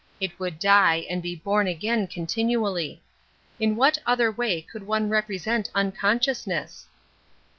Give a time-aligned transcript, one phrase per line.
[0.19, 3.03] It would die and be bom again continually.
[3.59, 6.87] In what other way could one represent unconsciousness?